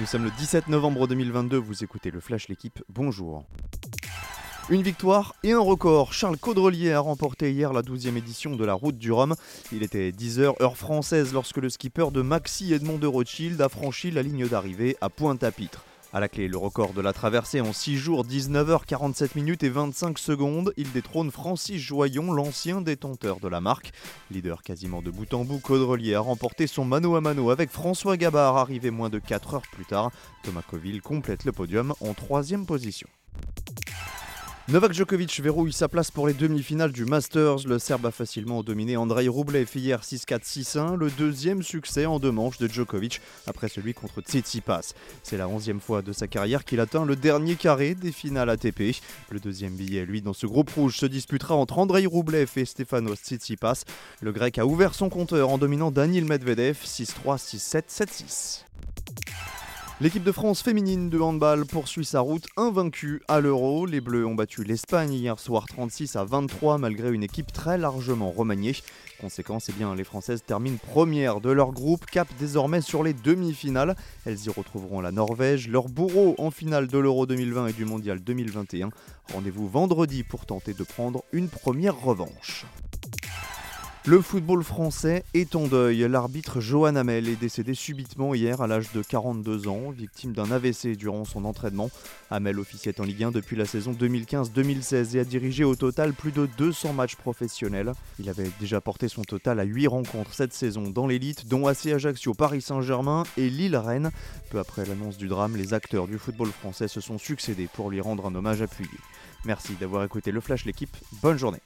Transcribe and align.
Nous 0.00 0.06
sommes 0.06 0.24
le 0.24 0.30
17 0.30 0.68
novembre 0.68 1.06
2022, 1.06 1.58
vous 1.58 1.84
écoutez 1.84 2.10
le 2.10 2.20
Flash 2.20 2.48
L'équipe, 2.48 2.82
bonjour. 2.88 3.44
Une 4.70 4.82
victoire 4.82 5.34
et 5.42 5.52
un 5.52 5.58
record. 5.58 6.14
Charles 6.14 6.38
Caudrelier 6.38 6.92
a 6.92 7.00
remporté 7.00 7.52
hier 7.52 7.74
la 7.74 7.82
12e 7.82 8.16
édition 8.16 8.56
de 8.56 8.64
la 8.64 8.72
Route 8.72 8.96
du 8.96 9.12
Rhum. 9.12 9.34
Il 9.70 9.82
était 9.82 10.10
10h 10.10 10.62
heure 10.62 10.78
française 10.78 11.34
lorsque 11.34 11.58
le 11.58 11.68
skipper 11.68 12.10
de 12.10 12.22
Maxi 12.22 12.72
Edmond 12.72 12.96
de 12.96 13.06
Rothschild 13.06 13.60
a 13.60 13.68
franchi 13.68 14.10
la 14.10 14.22
ligne 14.22 14.48
d'arrivée 14.48 14.96
à 15.02 15.10
Pointe-à-Pitre. 15.10 15.84
À 16.14 16.20
la 16.20 16.28
clé, 16.28 16.46
le 16.46 16.58
record 16.58 16.92
de 16.92 17.00
la 17.00 17.14
traversée 17.14 17.62
en 17.62 17.72
6 17.72 17.96
jours, 17.96 18.26
19h47 18.26 19.30
minutes 19.34 19.62
et 19.62 19.70
25 19.70 20.18
secondes. 20.18 20.74
Il 20.76 20.92
détrône 20.92 21.30
Francis 21.30 21.80
Joyon, 21.80 22.32
l'ancien 22.32 22.82
détenteur 22.82 23.40
de 23.40 23.48
la 23.48 23.62
marque. 23.62 23.92
Leader 24.30 24.62
quasiment 24.62 25.00
de 25.00 25.10
bout 25.10 25.32
en 25.32 25.46
bout, 25.46 25.58
Caudrelier 25.58 26.14
a 26.14 26.20
remporté 26.20 26.66
son 26.66 26.84
mano 26.84 27.16
à 27.16 27.22
mano 27.22 27.48
avec 27.48 27.70
François 27.70 28.18
Gabard, 28.18 28.58
arrivé 28.58 28.90
moins 28.90 29.08
de 29.08 29.18
4 29.18 29.54
heures 29.54 29.68
plus 29.72 29.86
tard. 29.86 30.10
Thomas 30.42 30.60
Coville 30.60 31.00
complète 31.00 31.46
le 31.46 31.52
podium 31.52 31.94
en 32.02 32.12
troisième 32.12 32.66
position. 32.66 33.08
Novak 34.68 34.92
Djokovic 34.92 35.40
verrouille 35.40 35.72
sa 35.72 35.88
place 35.88 36.12
pour 36.12 36.28
les 36.28 36.34
demi-finales 36.34 36.92
du 36.92 37.04
Masters. 37.04 37.66
Le 37.66 37.80
Serbe 37.80 38.06
a 38.06 38.12
facilement 38.12 38.62
dominé 38.62 38.96
Andrei 38.96 39.26
Rublev 39.26 39.68
hier 39.74 40.00
6-4-6-1, 40.02 40.94
le 40.94 41.10
deuxième 41.10 41.64
succès 41.64 42.06
en 42.06 42.20
deux 42.20 42.30
manches 42.30 42.58
de 42.58 42.68
Djokovic 42.68 43.20
après 43.48 43.68
celui 43.68 43.92
contre 43.92 44.20
Tsitsipas. 44.20 44.94
C'est 45.24 45.36
la 45.36 45.48
onzième 45.48 45.80
fois 45.80 46.00
de 46.00 46.12
sa 46.12 46.28
carrière 46.28 46.64
qu'il 46.64 46.78
atteint 46.78 47.04
le 47.04 47.16
dernier 47.16 47.56
carré 47.56 47.96
des 47.96 48.12
finales 48.12 48.50
ATP. 48.50 48.94
Le 49.30 49.40
deuxième 49.40 49.74
billet, 49.74 50.06
lui, 50.06 50.22
dans 50.22 50.32
ce 50.32 50.46
groupe 50.46 50.70
rouge, 50.70 50.96
se 50.96 51.06
disputera 51.06 51.56
entre 51.56 51.78
Andrei 51.78 52.06
Rublev 52.06 52.48
et 52.54 52.64
Stefanos 52.64 53.18
Tsitsipas. 53.18 53.82
Le 54.20 54.30
Grec 54.30 54.58
a 54.58 54.64
ouvert 54.64 54.94
son 54.94 55.08
compteur 55.08 55.50
en 55.50 55.58
dominant 55.58 55.90
Daniil 55.90 56.24
Medvedev 56.24 56.78
6-3, 56.84 57.36
6-7, 57.36 57.82
7-6. 57.88 58.64
L'équipe 60.02 60.24
de 60.24 60.32
France 60.32 60.62
féminine 60.62 61.10
de 61.10 61.20
handball 61.20 61.64
poursuit 61.64 62.04
sa 62.04 62.18
route 62.18 62.48
invaincue 62.56 63.22
à 63.28 63.38
l'Euro. 63.38 63.86
Les 63.86 64.00
Bleus 64.00 64.26
ont 64.26 64.34
battu 64.34 64.64
l'Espagne 64.64 65.12
hier 65.12 65.38
soir 65.38 65.66
36 65.68 66.16
à 66.16 66.24
23 66.24 66.78
malgré 66.78 67.12
une 67.12 67.22
équipe 67.22 67.52
très 67.52 67.78
largement 67.78 68.32
remaniée. 68.32 68.74
Conséquence, 69.20 69.68
eh 69.68 69.72
bien, 69.72 69.94
les 69.94 70.02
Françaises 70.02 70.42
terminent 70.44 70.78
première 70.90 71.40
de 71.40 71.52
leur 71.52 71.70
groupe, 71.70 72.04
cap 72.06 72.26
désormais 72.40 72.80
sur 72.80 73.04
les 73.04 73.12
demi-finales. 73.12 73.94
Elles 74.26 74.44
y 74.44 74.50
retrouveront 74.50 75.00
la 75.00 75.12
Norvège, 75.12 75.68
leur 75.68 75.88
bourreau 75.88 76.34
en 76.38 76.50
finale 76.50 76.88
de 76.88 76.98
l'Euro 76.98 77.24
2020 77.26 77.68
et 77.68 77.72
du 77.72 77.84
Mondial 77.84 78.18
2021. 78.18 78.90
Rendez-vous 79.32 79.68
vendredi 79.68 80.24
pour 80.24 80.46
tenter 80.46 80.74
de 80.74 80.82
prendre 80.82 81.22
une 81.30 81.48
première 81.48 81.96
revanche. 81.96 82.66
Le 84.04 84.20
football 84.20 84.64
français 84.64 85.22
est 85.32 85.54
en 85.54 85.68
deuil. 85.68 86.00
L'arbitre 86.08 86.60
Johan 86.60 86.96
Hamel 86.96 87.28
est 87.28 87.36
décédé 87.36 87.72
subitement 87.72 88.34
hier 88.34 88.60
à 88.60 88.66
l'âge 88.66 88.90
de 88.92 89.00
42 89.00 89.68
ans, 89.68 89.90
victime 89.90 90.32
d'un 90.32 90.50
AVC 90.50 90.96
durant 90.96 91.24
son 91.24 91.44
entraînement. 91.44 91.88
Hamel 92.28 92.58
officiait 92.58 93.00
en 93.00 93.04
Ligue 93.04 93.22
1 93.22 93.30
depuis 93.30 93.54
la 93.54 93.64
saison 93.64 93.92
2015-2016 93.92 95.16
et 95.16 95.20
a 95.20 95.24
dirigé 95.24 95.62
au 95.62 95.76
total 95.76 96.14
plus 96.14 96.32
de 96.32 96.48
200 96.58 96.94
matchs 96.94 97.14
professionnels. 97.14 97.92
Il 98.18 98.28
avait 98.28 98.50
déjà 98.58 98.80
porté 98.80 99.06
son 99.06 99.22
total 99.22 99.60
à 99.60 99.62
8 99.62 99.86
rencontres 99.86 100.34
cette 100.34 100.52
saison 100.52 100.90
dans 100.90 101.06
l'élite, 101.06 101.46
dont 101.46 101.68
AC 101.68 101.86
Ajaccio, 101.86 102.34
Paris 102.34 102.60
Saint-Germain 102.60 103.22
et 103.36 103.48
Lille-Rennes. 103.48 104.10
Peu 104.50 104.58
après 104.58 104.84
l'annonce 104.84 105.16
du 105.16 105.28
drame, 105.28 105.56
les 105.56 105.74
acteurs 105.74 106.08
du 106.08 106.18
football 106.18 106.48
français 106.48 106.88
se 106.88 107.00
sont 107.00 107.18
succédés 107.18 107.68
pour 107.72 107.88
lui 107.88 108.00
rendre 108.00 108.26
un 108.26 108.34
hommage 108.34 108.62
appuyé. 108.62 108.90
Merci 109.44 109.74
d'avoir 109.78 110.02
écouté 110.02 110.32
le 110.32 110.40
Flash 110.40 110.64
l'équipe. 110.64 110.96
Bonne 111.22 111.38
journée. 111.38 111.60